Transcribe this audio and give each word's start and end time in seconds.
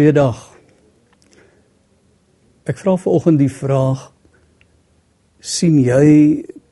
Goeiedag. 0.00 0.38
Ek 2.64 2.78
vra 2.80 2.94
vanoggend 2.96 3.36
die 3.36 3.50
vraag 3.52 4.06
sien 5.44 5.74
jy 5.76 6.06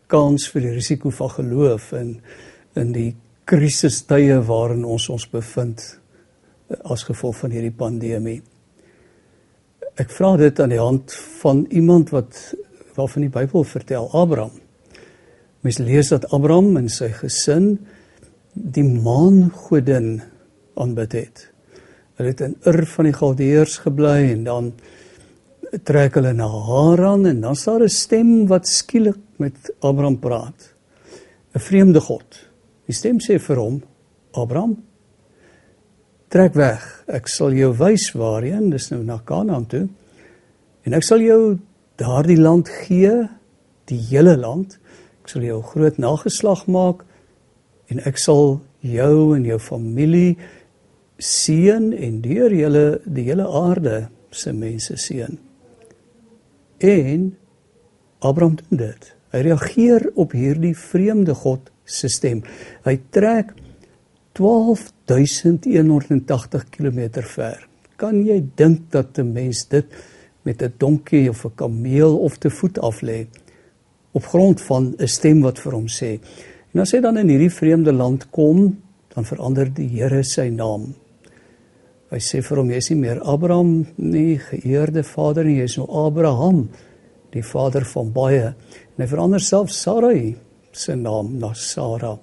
kans 0.08 0.46
vir 0.48 0.64
die 0.64 0.70
risiko 0.78 1.12
van 1.12 1.34
geloof 1.34 1.90
in 1.98 2.14
in 2.80 2.94
die 2.94 3.10
krisistye 3.52 4.38
waarin 4.48 4.86
ons 4.88 5.10
ons 5.12 5.26
bevind 5.28 5.84
as 6.94 7.04
gevolg 7.10 7.36
van 7.42 7.52
hierdie 7.52 7.74
pandemie? 7.82 8.38
Ek 10.00 10.08
vra 10.16 10.32
dit 10.40 10.64
aan 10.64 10.72
die 10.72 10.80
hand 10.80 11.12
van 11.42 11.66
iemand 11.68 12.14
wat 12.16 12.40
waarvan 12.96 13.28
die 13.28 13.34
Bybel 13.36 13.68
vertel, 13.74 14.08
Abraham. 14.08 14.56
Mens 15.60 15.82
lees 15.84 16.16
dat 16.16 16.30
Abraham 16.32 16.80
en 16.80 16.88
sy 16.88 17.12
gesin 17.20 17.74
die 18.56 18.88
maangodin 18.88 20.14
aanbid 20.80 21.20
het. 21.20 21.48
Hulle 22.18 22.32
het 22.34 22.40
in 22.42 22.56
Ur 22.66 22.82
van 22.90 23.06
die 23.06 23.14
Galdeërs 23.14 23.76
gebly 23.84 24.32
en 24.32 24.42
dan 24.46 24.72
trek 25.86 26.16
hulle 26.18 26.32
na 26.34 26.48
Haran 26.48 27.28
en 27.30 27.40
dan 27.44 27.56
staan 27.56 27.82
'n 27.82 27.88
stem 27.88 28.46
wat 28.50 28.66
skielik 28.66 29.18
met 29.36 29.70
Abraham 29.80 30.18
praat. 30.18 30.74
'n 31.54 31.60
Vreemde 31.60 32.00
God. 32.00 32.48
Die 32.86 32.94
stem 32.94 33.18
sê 33.20 33.38
vir 33.38 33.56
hom: 33.56 33.82
"Abraham, 34.32 34.76
trek 36.28 36.54
weg. 36.54 37.04
Ek 37.06 37.28
sal 37.28 37.52
jou 37.52 37.72
wys 37.78 38.12
waarheen, 38.12 38.70
dis 38.70 38.90
nou 38.90 39.02
na 39.04 39.18
Kanaan 39.24 39.66
toe. 39.66 39.88
En 40.84 40.94
ek 40.94 41.02
sal 41.02 41.20
jou 41.24 41.58
daardie 41.96 42.38
land 42.40 42.68
gee, 42.68 43.28
die 43.84 44.00
hele 44.10 44.36
land. 44.36 44.78
Ek 45.22 45.28
sal 45.28 45.42
jou 45.42 45.62
groot 45.62 45.98
nageslag 45.98 46.66
maak 46.66 47.04
en 47.88 48.00
ek 48.08 48.18
sal 48.18 48.60
jou 48.80 49.34
en 49.36 49.44
jou 49.44 49.58
familie 49.58 50.36
seën 51.18 51.92
en 51.92 52.20
deur 52.22 52.54
julle 52.54 53.00
die 53.04 53.24
hele 53.26 53.46
aarde 53.46 54.08
se 54.30 54.52
mense 54.54 54.96
seën. 54.96 55.38
En 56.78 57.36
Abraham 58.18 58.56
doen 58.60 58.78
dit. 58.78 59.16
Hy 59.34 59.38
reageer 59.44 60.10
op 60.14 60.32
hierdie 60.32 60.76
vreemde 60.78 61.34
God 61.34 61.70
se 61.84 62.08
stem. 62.08 62.42
Hy 62.86 62.98
trek 63.14 63.52
12180 64.38 66.70
km 66.70 67.22
ver. 67.26 67.68
Kan 67.98 68.26
jy 68.26 68.44
dink 68.54 68.90
dat 68.94 69.18
'n 69.18 69.32
mens 69.32 69.68
dit 69.68 69.86
met 70.44 70.62
'n 70.62 70.72
donkie 70.78 71.30
of 71.30 71.44
'n 71.44 71.54
kameel 71.54 72.18
of 72.18 72.38
te 72.38 72.50
voet 72.50 72.78
af 72.78 73.02
lê 73.02 73.26
op 74.12 74.24
grond 74.24 74.60
van 74.60 74.94
'n 74.98 75.06
stem 75.06 75.40
wat 75.40 75.58
vir 75.58 75.72
hom 75.72 75.86
sê. 75.86 76.18
En 76.74 76.80
as 76.80 76.92
hy 76.92 77.00
dan 77.00 77.18
in 77.18 77.28
hierdie 77.28 77.50
vreemde 77.50 77.92
land 77.92 78.30
kom, 78.30 78.76
dan 79.14 79.24
verander 79.24 79.74
die 79.74 79.88
Here 79.88 80.22
sy 80.22 80.48
naam 80.48 80.94
Hy 82.08 82.20
sê 82.24 82.40
vir 82.40 82.62
hom 82.62 82.70
jy 82.72 82.80
is 82.80 82.90
nie 82.92 83.00
meer 83.02 83.18
Abraham 83.28 83.72
nie, 84.00 84.38
geëerde 84.40 85.02
vader 85.04 85.44
nie, 85.44 85.58
jy 85.60 85.66
is 85.68 85.76
nou 85.76 85.88
Abraham, 86.06 86.62
die 87.34 87.44
vader 87.44 87.84
van 87.84 88.12
baie. 88.14 88.54
En 88.96 89.04
hy 89.04 89.08
verander 89.10 89.44
self 89.44 89.74
Sarai 89.76 90.36
se 90.72 90.96
naam 90.96 91.34
na 91.40 91.52
Sara 91.52 92.14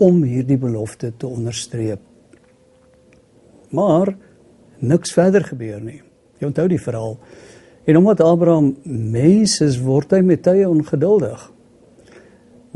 om 0.00 0.22
hierdie 0.22 0.56
belofte 0.60 1.10
te 1.18 1.28
onderstreep. 1.28 2.00
Maar 3.74 4.14
niks 4.80 5.12
verder 5.12 5.44
gebeur 5.44 5.82
nie. 5.82 6.00
Jy 6.38 6.48
onthou 6.48 6.68
die 6.70 6.80
verhaal. 6.80 7.18
En 7.88 8.00
omdat 8.00 8.22
Abraham 8.24 8.72
mens 8.84 9.58
is, 9.64 9.76
word 9.82 10.14
hy 10.16 10.22
met 10.24 10.44
tye 10.46 10.64
ongeduldig. 10.68 11.40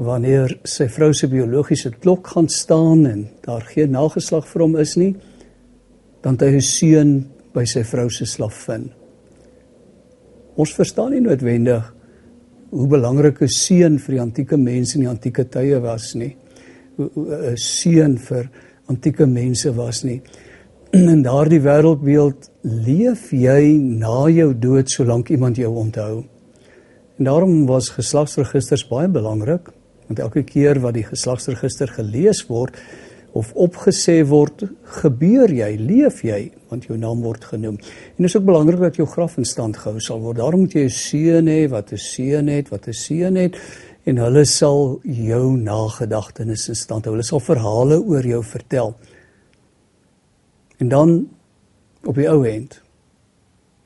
Wanneer 0.03 0.57
sy 0.69 0.89
vrou 0.93 1.13
se 1.17 1.29
biologiese 1.31 1.93
klok 1.95 2.33
gaan 2.35 2.49
staan 2.53 3.07
en 3.09 3.27
daar 3.45 3.65
geen 3.73 3.93
nageslag 3.95 4.49
vir 4.51 4.65
hom 4.67 4.77
is 4.83 4.97
nie, 5.01 5.13
dan 6.23 6.37
hy 6.41 6.55
'n 6.57 6.61
seun 6.61 7.11
by 7.53 7.65
sy 7.65 7.83
vrou 7.83 8.09
se 8.11 8.27
slavin. 8.27 8.91
Ons 10.57 10.75
verstaan 10.75 11.13
nie 11.13 11.21
noodwendig 11.21 11.95
hoe 12.71 12.89
belangrik 12.89 13.43
'n 13.43 13.49
seun 13.49 13.99
vir 13.99 14.15
die 14.15 14.21
antieke 14.23 14.57
mense 14.57 14.97
in 14.97 15.05
die 15.05 15.11
antieke 15.11 15.45
tye 15.45 15.81
was 15.81 16.15
nie. 16.15 16.37
'n 16.99 17.57
seun 17.57 18.19
vir 18.19 18.51
antieke 18.89 19.27
mense 19.27 19.71
was 19.77 20.05
nie. 20.05 20.21
In 20.93 21.23
daardie 21.23 21.61
wêreldbeeld 21.61 22.51
leef 22.63 23.31
jy 23.33 23.79
na 23.79 24.29
jou 24.29 24.53
dood 24.55 24.91
solank 24.91 25.31
iemand 25.31 25.57
jou 25.57 25.73
onthou. 25.75 26.25
En 27.19 27.25
daarom 27.25 27.67
was 27.67 27.89
geslagsregisters 27.89 28.89
baie 28.89 29.09
belangrik, 29.09 29.71
want 30.09 30.19
elke 30.19 30.43
keer 30.43 30.81
wat 30.81 30.95
die 30.95 31.07
geslagsregister 31.07 31.89
gelees 31.89 32.43
word, 32.49 32.77
of 33.33 33.53
opgesê 33.57 34.19
word, 34.29 34.67
gebeur 35.01 35.49
jy, 35.49 35.71
leef 35.81 36.21
jy, 36.25 36.51
want 36.69 36.85
jou 36.89 36.99
naam 37.01 37.23
word 37.25 37.45
genoem. 37.49 37.79
En 37.79 38.21
dit 38.21 38.29
is 38.29 38.37
ook 38.37 38.45
belangrik 38.45 38.81
dat 38.81 38.99
jou 39.01 39.07
graf 39.09 39.39
in 39.41 39.49
stand 39.49 39.79
gehou 39.81 40.01
sal 40.01 40.21
word. 40.21 40.37
Daarom 40.41 40.67
moet 40.67 40.77
jy 40.77 40.85
'n 40.85 40.91
seun 40.91 41.47
hê 41.49 41.69
wat 41.69 41.93
'n 41.93 41.99
seun 41.99 42.49
het, 42.49 42.69
wat 42.69 42.89
'n 42.89 42.93
seun 42.93 43.37
het 43.37 43.57
en 44.05 44.17
hulle 44.17 44.45
sal 44.45 45.01
jou 45.03 45.57
nagedagtenis 45.57 46.69
in 46.69 46.75
stand 46.75 47.05
hou. 47.05 47.15
Hulle 47.15 47.25
sal 47.25 47.41
verhale 47.41 48.01
oor 48.01 48.27
jou 48.27 48.43
vertel. 48.43 48.95
En 50.79 50.89
dan 50.89 51.29
op 52.05 52.15
die 52.15 52.29
ou 52.29 52.45
end 52.45 52.83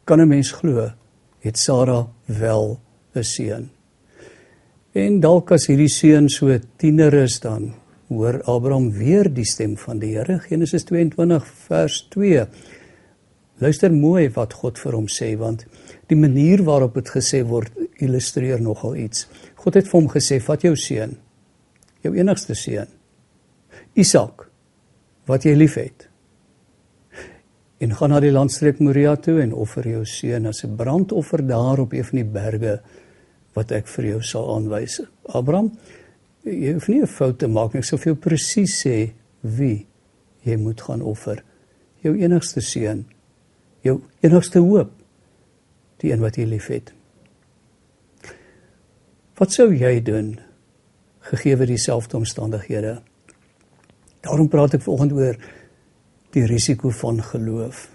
kan 0.04 0.20
'n 0.20 0.28
mens 0.28 0.52
glo 0.52 0.90
het 1.40 1.58
Sara 1.58 2.06
wel 2.26 2.80
'n 3.14 3.22
seun. 3.22 3.70
En 4.92 5.20
dalk 5.20 5.52
as 5.52 5.66
hierdie 5.66 5.88
seun 5.88 6.28
so 6.28 6.58
tiener 6.76 7.14
is 7.14 7.40
dan 7.40 7.74
hoor 8.08 8.40
Abraham 8.46 8.90
weer 8.94 9.28
die 9.32 9.44
stem 9.44 9.76
van 9.76 9.98
die 9.98 10.14
Here. 10.14 10.38
Genesis 10.38 10.84
22 10.84 11.46
vers 11.66 12.00
2 12.14 12.46
Luister 13.58 13.92
mooi 13.92 14.28
wat 14.34 14.52
God 14.52 14.76
vir 14.78 14.92
hom 14.98 15.06
sê 15.08 15.30
want 15.40 15.64
die 16.10 16.18
manier 16.18 16.60
waarop 16.64 16.98
dit 16.98 17.08
gesê 17.08 17.40
word 17.48 17.72
illustreer 18.04 18.60
nogal 18.60 18.98
iets. 19.00 19.24
God 19.56 19.78
het 19.78 19.88
vir 19.88 19.96
hom 19.96 20.10
gesê 20.12 20.38
vat 20.44 20.66
jou 20.66 20.74
seun 20.76 21.16
jou 22.04 22.12
enigste 22.14 22.54
seun 22.54 22.92
Isak 23.96 24.46
wat 25.26 25.48
jy 25.48 25.56
liefhet 25.56 26.06
en 27.80 27.96
gaan 27.96 28.12
na 28.12 28.20
die 28.20 28.32
landstreek 28.32 28.78
Moria 28.80 29.16
toe 29.20 29.40
en 29.42 29.56
offer 29.56 29.88
jou 29.88 30.04
seun 30.04 30.46
as 30.46 30.64
'n 30.64 30.76
brandoffer 30.76 31.42
daar 31.46 31.80
op 31.80 31.92
een 31.92 32.04
van 32.04 32.16
die 32.22 32.30
berge 32.38 32.80
wat 33.54 33.72
ek 33.72 33.88
vir 33.88 34.04
jou 34.04 34.22
sal 34.22 34.56
aanwys. 34.56 35.00
Abraham 35.32 35.72
jy 36.46 36.72
hoef 36.76 36.88
nie 36.88 37.02
'n 37.02 37.06
fout 37.06 37.38
te 37.38 37.48
maak 37.48 37.74
nie. 37.74 37.80
Ek 37.80 37.84
sou 37.84 37.98
vir 37.98 38.14
jou 38.14 38.20
presies 38.20 38.82
sê 38.84 39.12
wie 39.42 39.86
jy 40.44 40.56
moet 40.56 40.80
gaan 40.80 41.02
offer. 41.02 41.42
Jou 42.02 42.14
enigste 42.14 42.60
seun. 42.60 43.06
Jou 43.82 44.02
enigste 44.22 44.58
hoop. 44.58 44.90
Die 45.98 46.12
een 46.12 46.20
wat 46.20 46.36
jy 46.36 46.44
liefhet. 46.44 46.92
Wat 49.36 49.52
sou 49.52 49.74
jy 49.74 50.00
doen 50.00 50.38
gegee 51.20 51.56
dieselfde 51.56 52.16
omstandighede? 52.16 53.02
Daarom 54.20 54.48
praat 54.48 54.74
ek 54.74 54.82
vanoggend 54.82 55.12
oor 55.12 55.36
die 56.30 56.46
risiko 56.46 56.90
van 56.90 57.22
geloof. 57.22 57.88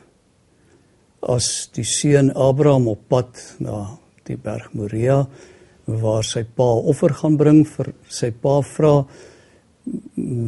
As 1.21 1.69
die 1.74 1.86
seun 1.86 2.31
Abraham 2.33 2.88
op 2.88 3.07
pad 3.07 3.42
na 3.59 3.98
die 4.24 4.38
berg 4.38 4.74
Moria 4.74 5.27
waar 6.01 6.25
sy 6.27 6.43
pa 6.43 6.69
offer 6.91 7.13
gaan 7.19 7.38
bring 7.39 7.61
vir 7.67 7.91
sy 8.09 8.31
pa 8.31 8.59
vra 8.65 8.93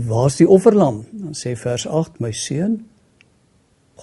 waar's 0.10 0.38
die 0.40 0.48
offerlam? 0.48 1.04
Dan 1.12 1.36
sê 1.38 1.56
vers 1.60 1.88
8 1.88 2.22
my 2.24 2.32
seun 2.32 2.80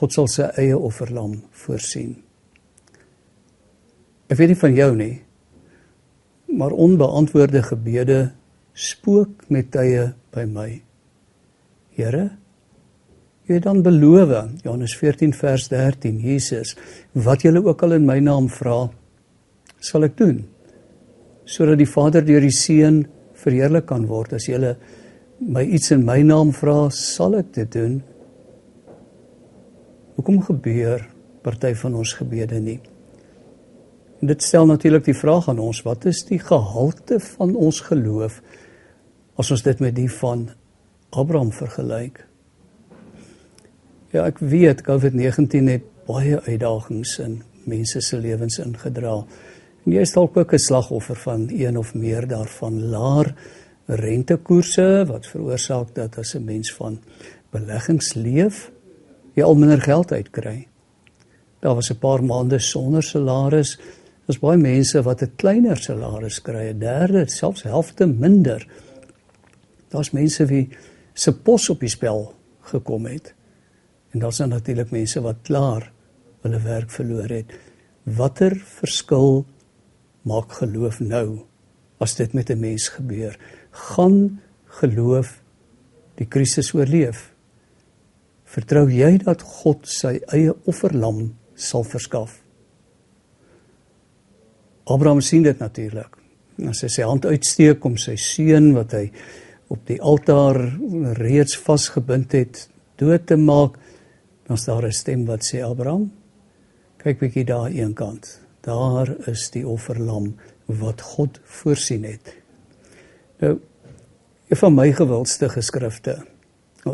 God 0.00 0.14
sal 0.14 0.28
sy 0.30 0.46
eie 0.60 0.76
offerlam 0.78 1.40
voorsien. 1.64 2.14
Ek 4.30 4.38
weet 4.38 4.52
nie 4.52 4.62
van 4.62 4.78
jou 4.78 4.92
nie 4.98 5.16
maar 6.50 6.74
onbeantwoorde 6.74 7.62
gebede 7.62 8.32
spook 8.74 9.44
met 9.54 9.68
tye 9.70 10.08
by 10.34 10.42
my. 10.50 10.70
Here 11.94 12.24
jy 13.50 13.58
het 13.58 13.66
dan 13.66 13.82
beloof 13.82 14.30
Johannes 14.62 14.94
14 14.96 15.32
vers 15.34 15.68
13 15.72 16.20
Jesus 16.22 16.76
wat 17.12 17.42
julle 17.42 17.64
ook 17.66 17.82
al 17.82 17.96
in 17.98 18.06
my 18.06 18.20
naam 18.22 18.46
vra 18.46 18.84
sal 19.82 20.06
ek 20.06 20.14
doen 20.20 20.44
sodat 21.50 21.80
die 21.80 21.88
Vader 21.88 22.22
deur 22.26 22.44
die 22.44 22.54
Seun 22.54 23.02
verheerlik 23.40 23.88
kan 23.90 24.06
word. 24.06 24.36
As 24.38 24.46
jy 24.46 24.60
my 25.40 25.64
iets 25.64 25.90
in 25.94 26.04
my 26.04 26.20
naam 26.22 26.52
vra, 26.54 26.90
sal 26.94 27.38
ek 27.40 27.54
dit 27.56 27.72
doen. 27.74 27.98
Hoekom 30.18 30.42
gebeur 30.44 31.06
party 31.42 31.72
van 31.80 31.96
ons 31.96 32.12
gebede 32.18 32.60
nie? 32.60 32.78
En 34.20 34.28
dit 34.28 34.42
stel 34.44 34.68
natuurlik 34.68 35.06
die 35.08 35.16
vraag 35.16 35.48
aan 35.48 35.62
ons, 35.64 35.80
wat 35.86 36.04
is 36.10 36.20
die 36.28 36.38
gehalte 36.38 37.16
van 37.24 37.54
ons 37.56 37.80
geloof 37.86 38.42
as 39.40 39.50
ons 39.50 39.62
dit 39.64 39.80
met 39.80 39.96
die 39.96 40.10
van 40.12 40.50
Abraham 41.16 41.54
vergelyk? 41.56 42.20
Ja, 44.12 44.26
ek 44.26 44.42
weet 44.44 44.84
COVID-19 44.84 45.70
het 45.72 45.86
baie 46.04 46.36
uitdagings 46.44 47.16
in 47.24 47.40
mense 47.70 48.02
se 48.04 48.18
lewens 48.20 48.58
ingedra. 48.60 49.22
En 49.84 49.92
jy 49.92 50.00
is 50.00 50.12
dalk 50.12 50.36
ook 50.36 50.52
'n 50.52 50.58
slagoffer 50.58 51.16
van 51.16 51.48
een 51.48 51.78
of 51.78 51.94
meer 51.94 52.26
daarvan 52.26 52.82
laer 52.90 53.34
rentekoerse 53.86 55.04
wat 55.06 55.26
veroorsaak 55.26 55.94
dat 55.94 56.18
as 56.18 56.34
'n 56.34 56.44
mens 56.44 56.72
van 56.74 57.00
beleggings 57.50 58.14
leef, 58.14 58.70
jy 59.34 59.42
al 59.42 59.54
minder 59.54 59.80
geld 59.80 60.12
uitkry. 60.12 60.68
Daar 61.60 61.74
was 61.74 61.90
'n 61.90 61.98
paar 61.98 62.24
maande 62.24 62.58
sonder 62.58 63.02
salaris. 63.02 63.78
Daar's 64.26 64.38
baie 64.38 64.58
mense 64.58 65.02
wat 65.02 65.22
'n 65.22 65.32
kleiner 65.36 65.76
salaris 65.76 66.42
kry, 66.42 66.68
'n 66.68 66.78
derde, 66.78 67.28
selfs 67.28 67.62
helfte 67.62 68.06
minder. 68.06 68.66
Daar's 69.88 70.10
mense 70.10 70.46
wie 70.46 70.68
se 71.14 71.32
pos 71.32 71.70
op 71.70 71.80
die 71.80 71.88
spel 71.88 72.34
gekom 72.60 73.06
het. 73.06 73.34
En 74.10 74.18
daar's 74.18 74.36
dan 74.36 74.48
natuurlik 74.48 74.90
mense 74.90 75.20
wat 75.20 75.36
klaar 75.42 75.92
hulle 76.40 76.60
werk 76.60 76.90
verloor 76.90 77.28
het. 77.28 77.46
Watter 78.02 78.56
verskil 78.56 79.44
maak 80.22 80.52
geloof 80.52 81.00
nou 81.00 81.46
as 82.00 82.14
dit 82.16 82.32
met 82.32 82.50
'n 82.50 82.60
mens 82.60 82.88
gebeur? 82.88 83.38
Gaan 83.70 84.40
geloof 84.66 85.42
die 86.14 86.26
krisis 86.26 86.74
oorleef? 86.74 87.32
Vertrou 88.44 88.90
jy 88.90 89.18
dat 89.18 89.42
God 89.42 89.86
sy 89.86 90.20
eie 90.32 90.54
offerlam 90.66 91.36
sal 91.54 91.84
verskaf? 91.84 92.42
Abraham 94.84 95.20
sien 95.20 95.42
dit 95.42 95.58
natuurlik. 95.58 96.16
As 96.68 96.82
hy 96.82 96.88
sy 96.88 97.02
hand 97.02 97.26
uitsteek 97.26 97.84
om 97.84 97.96
sy 97.96 98.16
seun 98.16 98.72
wat 98.74 98.92
hy 98.92 99.10
op 99.70 99.86
die 99.86 100.00
altaar 100.02 100.58
reeds 101.20 101.56
vasgebind 101.56 102.32
het 102.32 102.68
dood 102.98 103.26
te 103.26 103.36
maak, 103.36 103.78
dan 104.46 104.58
staan 104.58 104.80
daar 104.80 104.88
'n 104.88 104.92
stem 104.92 105.24
wat 105.26 105.42
sê 105.44 105.62
Abraham, 105.62 106.10
kyk 106.98 107.18
bietjie 107.18 107.44
daar 107.44 107.70
een 107.70 107.94
kant. 107.94 108.39
Daar 108.66 109.10
is 109.30 109.48
die 109.54 109.66
offerlam 109.68 110.34
wat 110.80 111.00
God 111.00 111.40
voorsien 111.44 112.04
het. 112.04 112.34
Nou 113.40 113.58
een 114.50 114.58
van 114.58 114.74
my 114.74 114.88
gewildste 114.92 115.46
geskrifte, 115.48 116.16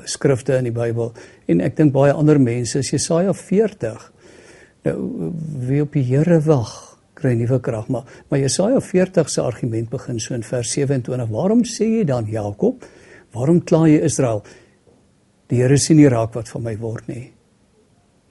skrifte 0.04 0.58
in 0.60 0.66
die 0.68 0.74
Bybel 0.76 1.14
en 1.48 1.62
ek 1.64 1.78
dink 1.78 1.94
baie 1.94 2.12
ander 2.12 2.36
mense 2.42 2.82
is 2.82 2.90
Jesaja 2.92 3.32
40. 3.32 4.02
Nou 4.84 4.96
wie 5.64 5.80
op 5.80 5.96
die 5.96 6.04
Here 6.04 6.36
wag, 6.44 6.74
kry 7.16 7.32
nuwe 7.32 7.56
krag, 7.64 7.88
maar 7.88 8.04
maar 8.28 8.42
Jesaja 8.42 8.80
40 8.80 9.32
se 9.32 9.40
argument 9.40 9.88
begin 9.90 10.20
so 10.20 10.34
in 10.34 10.44
vers 10.44 10.74
27. 10.76 11.32
Waarom 11.32 11.64
sê 11.64 11.88
jy 11.96 12.04
dan 12.04 12.28
Jakob? 12.28 12.84
Waarom 13.32 13.62
kla 13.64 13.86
jy 13.88 14.04
Israel? 14.04 14.44
Die 15.48 15.62
Here 15.62 15.78
sien 15.80 15.96
nie 15.96 16.12
raak 16.12 16.36
wat 16.36 16.52
van 16.52 16.62
my 16.62 16.76
word 16.76 17.08
nie. 17.08 17.30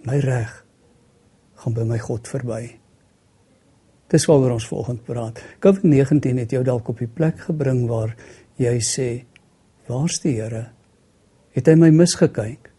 My 0.06 0.22
reg 0.22 0.62
gaan 1.64 1.74
by 1.74 1.84
my 1.90 1.98
God 1.98 2.30
verby. 2.30 2.76
Dis 4.12 4.26
waaroor 4.30 4.56
ons 4.56 4.68
volgende 4.70 5.02
praat. 5.02 5.42
COVID-19 5.64 6.42
het 6.44 6.54
jou 6.54 6.64
dalk 6.64 6.90
op 6.94 7.00
die 7.02 7.10
plek 7.10 7.40
gebring 7.48 7.88
waar 7.90 8.16
jy 8.58 8.80
sê, 8.80 9.26
"Waar's 9.88 10.20
die 10.20 10.42
Here? 10.42 10.70
Het 11.52 11.68
hy 11.68 11.76
my 11.76 11.90
misgekyk? 11.90 12.72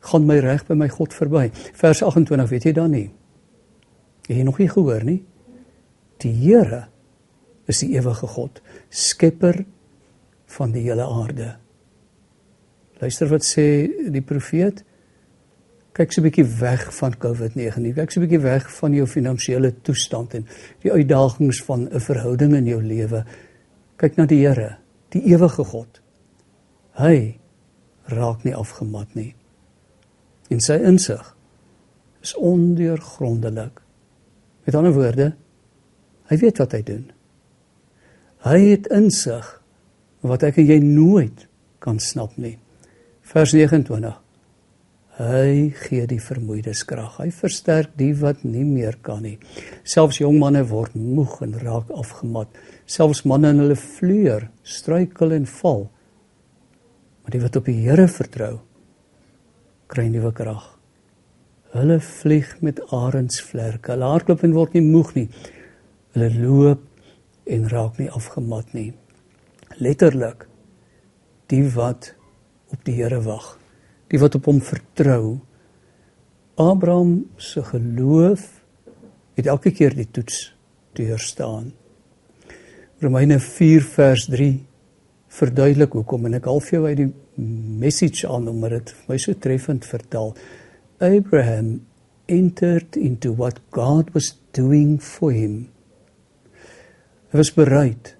Gaan 0.00 0.26
my 0.26 0.38
reg 0.38 0.66
by 0.66 0.74
my 0.74 0.88
God 0.88 1.14
verby?" 1.14 1.50
Vers 1.72 2.02
28, 2.02 2.50
weet 2.50 2.64
jy 2.64 2.72
dan 2.72 2.90
nie? 2.90 3.10
Het 4.26 4.36
jy 4.36 4.42
nog 4.42 4.58
nie 4.58 4.68
gehoor 4.68 5.04
nie? 5.04 5.24
Die 6.18 6.32
Here 6.32 6.88
is 7.66 7.80
die 7.80 7.94
ewige 7.96 8.26
God, 8.26 8.62
skepper 8.88 9.64
van 10.46 10.72
die 10.72 10.82
hele 10.82 11.06
aarde. 11.06 11.56
Luister 13.00 13.28
wat 13.28 13.44
sê 13.44 13.88
die 14.12 14.22
profeet 14.22 14.84
kyk 15.94 16.12
so 16.12 16.20
'n 16.20 16.26
bietjie 16.26 16.46
weg 16.58 16.88
van 16.96 17.14
COVID-19. 17.14 17.94
Kyk 17.94 18.10
so 18.10 18.20
'n 18.20 18.26
bietjie 18.26 18.42
weg 18.42 18.66
van 18.78 18.92
jou 18.92 19.06
finansiële 19.06 19.74
toestand 19.82 20.34
en 20.34 20.46
die 20.82 20.92
uitdagings 20.92 21.62
van 21.62 21.88
'n 21.88 22.00
verhouding 22.00 22.54
in 22.54 22.66
jou 22.66 22.82
lewe. 22.82 23.24
Kyk 23.96 24.16
na 24.16 24.26
die 24.26 24.46
Here, 24.46 24.78
die 25.10 25.22
ewige 25.22 25.64
God. 25.64 26.00
Hy 26.98 27.38
raak 28.04 28.44
nie 28.44 28.54
afgemat 28.54 29.14
nie. 29.14 29.34
En 30.50 30.60
sy 30.60 30.74
insig 30.74 31.36
is 32.22 32.34
ondeurgrondelik. 32.34 33.80
Met 34.64 34.74
ander 34.74 34.92
woorde, 34.92 35.34
hy 36.26 36.36
weet 36.36 36.58
wat 36.58 36.72
hy 36.72 36.82
doen. 36.82 37.12
Hy 38.38 38.60
het 38.60 38.86
insig 38.86 39.62
wat 40.20 40.42
ek 40.42 40.56
en 40.56 40.66
jy 40.66 40.78
nooit 40.78 41.48
kan 41.78 41.98
snap 41.98 42.36
nie. 42.36 42.58
Vers 43.22 43.52
29 43.52 44.23
Hy 45.14 45.70
gee 45.78 46.08
die 46.10 46.18
vermoeides 46.18 46.80
krag. 46.90 47.20
Hy 47.22 47.28
versterk 47.30 47.92
die 48.00 48.10
wat 48.18 48.40
nie 48.42 48.64
meer 48.66 48.96
kan 48.98 49.22
nie. 49.22 49.36
Selfs 49.86 50.18
jong 50.18 50.40
manne 50.40 50.64
word 50.66 50.96
moeg 50.98 51.36
en 51.46 51.54
raak 51.60 51.92
afgemat. 51.94 52.50
Selfs 52.90 53.22
manne 53.22 53.52
in 53.54 53.62
hulle 53.62 53.78
vleuer 53.78 54.48
struikel 54.66 55.36
en 55.36 55.46
val. 55.60 55.86
Maar 57.22 57.36
die 57.36 57.44
wat 57.46 57.60
op 57.62 57.70
die 57.70 57.76
Here 57.84 58.08
vertrou, 58.10 58.58
kry 59.86 60.08
nuwe 60.10 60.34
krag. 60.34 60.66
Hulle 61.78 62.00
vlieg 62.02 62.50
met 62.66 62.82
arendsvlerke. 62.90 63.94
Hulle 63.94 64.10
hardloop 64.16 64.42
en 64.42 64.58
word 64.58 64.74
nie 64.74 64.86
moeg 64.88 65.14
nie. 65.14 65.28
Hulle 66.18 66.32
loop 66.42 66.82
en 67.46 67.70
raak 67.70 68.02
nie 68.02 68.10
afgemat 68.10 68.74
nie. 68.74 68.90
Letterlik 69.78 70.48
die 71.54 71.68
wat 71.78 72.16
op 72.74 72.82
die 72.82 72.98
Here 72.98 73.22
wag 73.22 73.54
die 74.14 74.22
wat 74.22 74.36
op 74.38 74.46
hom 74.46 74.60
vertrou. 74.62 75.38
Abraham 76.60 77.24
se 77.36 77.64
geloof 77.66 78.46
het 79.34 79.48
elke 79.50 79.72
keer 79.74 79.94
die 79.96 80.06
toets 80.06 80.52
deurstaan. 80.94 81.72
Romeine 83.02 83.40
4 83.42 83.82
vers 83.96 84.28
3 84.30 84.52
verduidelik 85.34 85.96
hoekom 85.98 86.28
en 86.28 86.38
ek 86.38 86.46
half 86.46 86.70
jou 86.70 86.84
uit 86.86 87.00
die 87.00 87.10
message 87.82 88.28
aan 88.30 88.46
omdat 88.52 88.76
dit 88.76 88.94
vir 88.94 89.10
my 89.10 89.18
so 89.18 89.34
treffend 89.34 89.88
vertel. 89.88 90.30
Abraham 91.02 91.80
entered 92.30 92.94
into 92.96 93.34
what 93.34 93.58
God 93.74 94.14
was 94.14 94.36
doing 94.54 95.00
for 95.02 95.34
him. 95.34 95.64
Hy 97.34 97.42
was 97.42 97.50
bereid 97.56 98.14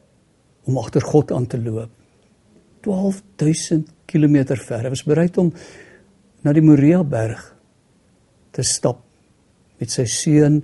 om 0.66 0.80
agter 0.82 1.06
God 1.06 1.30
aan 1.30 1.46
te 1.46 1.60
loop. 1.62 1.92
12000 2.84 3.88
km 4.06 4.56
ver. 4.60 4.84
Hy 4.84 4.92
was 4.92 5.04
bereid 5.06 5.38
om 5.40 5.50
na 6.44 6.52
die 6.52 6.64
Moria 6.64 7.02
berg 7.04 7.40
te 8.54 8.62
stap 8.62 9.00
met 9.80 9.90
sy 9.90 10.06
seun 10.08 10.60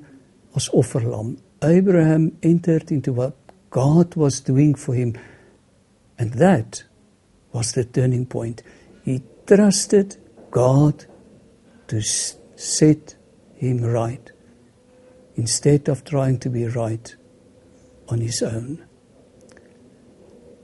as 0.56 0.68
offerlam. 0.76 1.36
Abraham 1.64 2.30
entered 2.42 2.92
into 2.92 3.12
what 3.12 3.36
God 3.70 4.16
was 4.16 4.40
doing 4.40 4.74
for 4.74 4.94
him 4.94 5.14
and 6.18 6.34
that 6.34 6.84
was 7.52 7.72
the 7.72 7.84
turning 7.84 8.26
point. 8.26 8.62
He 9.04 9.22
trusted 9.46 10.16
God 10.50 11.06
to 11.88 12.00
set 12.02 13.16
him 13.56 13.82
right 13.82 14.30
instead 15.36 15.88
of 15.88 16.04
trying 16.04 16.38
to 16.40 16.50
be 16.50 16.66
right 16.66 17.14
on 18.08 18.20
his 18.20 18.42
own. 18.42 18.78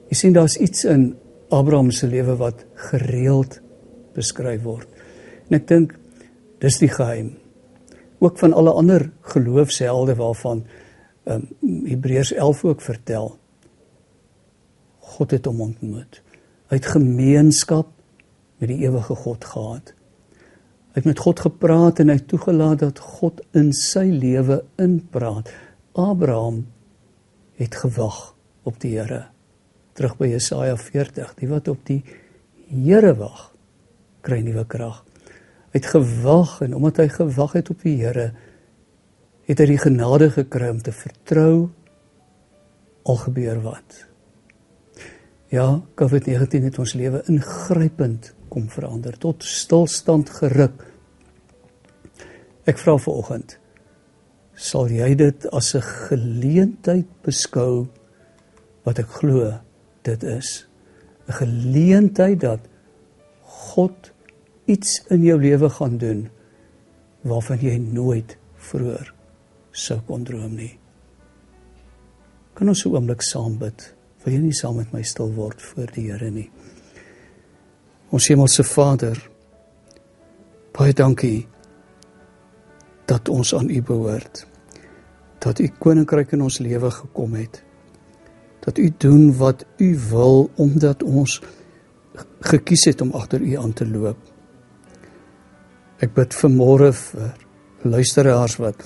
Jy 0.06 0.18
sien 0.20 0.36
daar's 0.36 0.58
iets 0.62 0.84
in 0.86 1.16
Abraham 1.48 1.90
se 1.90 2.06
lewe 2.06 2.36
wat 2.36 2.64
gereeld 2.90 3.60
beskryf 4.16 4.62
word. 4.62 4.88
En 5.48 5.58
ek 5.60 5.66
dink 5.68 5.94
dis 6.62 6.78
die 6.80 6.90
geheim. 6.90 7.36
Ook 8.18 8.38
van 8.40 8.54
alle 8.56 8.72
ander 8.72 9.10
geloofshelde 9.34 10.16
waarvan 10.18 10.64
ehm 11.26 11.42
um, 11.62 11.84
Hebreërs 11.86 12.32
11 12.32 12.64
ook 12.64 12.80
vertel. 12.80 13.36
God 14.98 15.30
het 15.30 15.46
hom 15.46 15.60
ontmoet. 15.60 16.22
Hy 16.70 16.78
het 16.78 16.86
gemeenskap 16.86 17.90
met 18.58 18.70
die 18.70 18.86
ewige 18.86 19.14
God 19.14 19.44
gehad. 19.44 19.92
Hy 20.94 21.02
het 21.02 21.08
met 21.10 21.18
God 21.18 21.40
gepraat 21.40 22.00
en 22.00 22.08
hy 22.14 22.18
toegelaat 22.30 22.80
dat 22.80 23.02
God 23.18 23.42
in 23.58 23.72
sy 23.74 24.06
lewe 24.10 24.62
inpraat. 24.80 25.50
Abraham 25.92 26.64
het 27.58 27.74
gewag 27.74 28.34
op 28.62 28.80
die 28.80 28.96
Here. 28.96 29.35
Terug 29.96 30.16
by 30.20 30.28
Jesaja 30.28 30.76
40, 30.76 31.34
die 31.40 31.48
wat 31.48 31.68
op 31.72 31.82
die 31.88 32.02
Here 32.66 33.14
wag, 33.16 33.52
kry 34.26 34.40
nuwe 34.42 34.64
krag 34.66 35.04
het 35.76 35.86
gewag 35.92 36.60
en 36.64 36.74
omdat 36.74 37.02
hy 37.02 37.08
gewag 37.12 37.52
het 37.58 37.70
op 37.70 37.82
die 37.84 37.98
Here 38.00 38.30
het 39.46 39.60
hy 39.60 39.66
die 39.70 39.80
genade 39.80 40.30
gekry 40.34 40.70
om 40.72 40.80
te 40.82 40.94
vertrou 40.94 41.68
al 43.06 43.18
gebeur 43.22 43.60
wat. 43.62 44.00
Ja, 45.52 45.68
COVID-19 46.00 46.66
het 46.66 46.80
ons 46.82 46.96
lewe 46.98 47.20
ingrypend 47.30 48.32
kom 48.50 48.66
verander 48.72 49.14
tot 49.22 49.44
stilstand 49.46 50.32
geruk. 50.40 50.82
Ek 52.66 52.80
vra 52.82 52.96
vanoggend 52.98 53.58
sal 54.56 54.88
jy 54.88 55.12
dit 55.14 55.46
as 55.52 55.74
'n 55.76 55.84
geleentheid 56.08 57.06
beskou 57.22 57.86
wat 58.82 58.98
ek 58.98 59.12
glo 59.20 59.60
dit 60.06 60.22
is 60.22 60.66
'n 61.26 61.32
geleentheid 61.32 62.40
dat 62.40 62.60
God 63.42 64.12
iets 64.64 65.02
in 65.08 65.22
jou 65.22 65.40
lewe 65.40 65.70
gaan 65.70 65.98
doen 65.98 66.28
waarvan 67.20 67.58
jy 67.60 67.76
nooit 67.78 68.36
vroeër 68.56 69.14
sou 69.70 70.00
kon 70.06 70.24
droom 70.24 70.54
nie. 70.54 70.78
Kan 72.54 72.68
ons 72.68 72.84
'n 72.84 72.94
oomblik 72.94 73.22
saam 73.22 73.58
bid? 73.58 73.94
Wil 74.24 74.34
jy 74.34 74.40
nie 74.40 74.52
saam 74.52 74.76
met 74.76 74.92
my 74.92 75.02
stil 75.02 75.32
word 75.32 75.62
voor 75.62 75.92
die 75.92 76.10
Here 76.10 76.30
nie? 76.30 76.50
Ons 78.10 78.28
hemelse 78.28 78.64
Vader, 78.64 79.30
baie 80.72 80.92
dankie 80.92 81.46
dat 83.06 83.28
ons 83.28 83.54
aan 83.54 83.70
U 83.70 83.82
behoort. 83.82 84.46
Dat 85.38 85.58
U 85.58 85.68
koninkryk 85.78 86.32
in 86.32 86.42
ons 86.42 86.58
lewe 86.58 86.90
gekom 86.90 87.34
het. 87.34 87.65
Dat 88.66 88.78
U 88.82 88.90
doen 88.98 89.30
wat 89.38 89.64
U 89.78 89.90
wil 90.10 90.50
omdat 90.54 91.02
ons 91.02 91.40
gekies 92.40 92.84
het 92.90 93.00
om 93.00 93.14
agter 93.14 93.40
U 93.40 93.54
aan 93.56 93.72
te 93.72 93.86
loop. 93.86 94.18
Ek 96.02 96.12
bid 96.16 96.34
vir 96.34 96.52
môre 96.52 96.92
vir 96.92 97.32
luisteraars 97.86 98.58
wat 98.60 98.82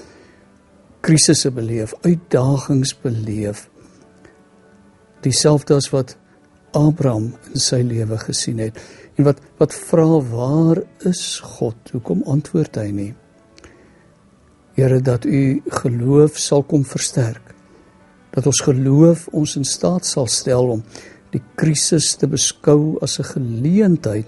krisisse 1.01 1.51
beleef, 1.51 1.95
uitdagings 2.05 2.93
beleef. 3.03 3.67
Dieselfde 5.25 5.75
as 5.81 5.91
wat 5.95 6.17
Abraham 6.77 7.33
in 7.51 7.61
sy 7.61 7.81
lewe 7.83 8.19
gesien 8.21 8.61
het 8.63 8.79
en 9.17 9.27
wat 9.27 9.41
wat 9.59 9.75
vra 9.75 10.21
waar 10.31 10.83
is 11.09 11.41
God? 11.57 11.77
Hoekom 11.93 12.23
antwoord 12.31 12.79
hy 12.79 12.89
nie? 12.95 13.11
Here 14.79 15.01
dat 15.05 15.27
u 15.27 15.61
geloof 15.83 16.39
sal 16.39 16.63
kom 16.63 16.87
versterk. 16.87 17.50
Dat 18.35 18.47
ons 18.47 18.61
geloof 18.61 19.29
ons 19.33 19.57
in 19.57 19.65
staat 19.65 20.07
sal 20.07 20.27
stel 20.31 20.69
om 20.77 20.85
die 21.31 21.43
krisis 21.59 22.15
te 22.19 22.27
beskou 22.27 22.99
as 23.03 23.19
'n 23.19 23.33
geleentheid 23.35 24.27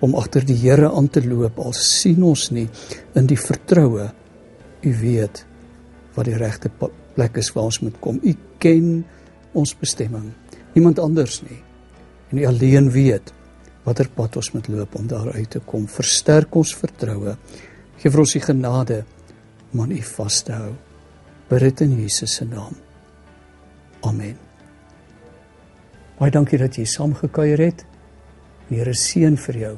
om 0.00 0.14
agter 0.14 0.44
die 0.44 0.56
Here 0.56 0.90
aan 0.90 1.08
te 1.08 1.20
loop 1.20 1.58
al 1.58 1.72
sien 1.72 2.22
ons 2.22 2.50
nie 2.50 2.68
in 3.14 3.26
die 3.26 3.38
vertroue 3.38 4.10
u 4.82 4.94
weet 5.00 5.44
wat 6.14 6.24
die 6.24 6.36
regte 6.36 6.70
plek 7.14 7.36
is 7.36 7.52
waar 7.54 7.64
ons 7.64 7.80
moet 7.80 7.98
kom. 8.00 8.20
U 8.22 8.34
ken 8.58 9.04
ons 9.52 9.74
bestemming. 9.78 10.32
Niemand 10.74 10.98
anders 10.98 11.42
nie. 11.42 11.60
En 12.30 12.38
u 12.38 12.46
alleen 12.46 12.90
weet 12.90 13.32
watter 13.84 14.10
pad 14.14 14.36
ons 14.36 14.52
moet 14.52 14.68
loop 14.68 14.94
om 14.94 15.06
daar 15.08 15.32
uit 15.32 15.50
te 15.50 15.60
kom. 15.64 15.86
Versterk 15.88 16.54
ons 16.54 16.74
vertroue. 16.76 17.36
Geef 17.96 18.16
ons 18.16 18.36
die 18.36 18.44
genade 18.44 19.04
om 19.72 19.80
aan 19.80 19.92
u 19.96 20.02
vas 20.02 20.42
te 20.42 20.52
hou. 20.52 20.74
Bid 21.50 21.60
dit 21.66 21.80
in 21.80 21.96
Jesus 21.98 22.34
se 22.34 22.44
naam. 22.46 22.76
Amen. 24.06 24.36
Baie 26.20 26.30
dankie 26.30 26.60
dat 26.60 26.76
jy 26.78 26.84
saamgekuier 26.86 27.58
het. 27.58 27.82
Die 28.68 28.78
Here 28.78 28.94
seën 28.94 29.34
vir 29.48 29.58
jou 29.58 29.72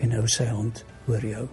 en 0.00 0.14
hou 0.16 0.24
sy 0.30 0.46
hand 0.48 0.86
oor 1.10 1.26
jou. 1.26 1.44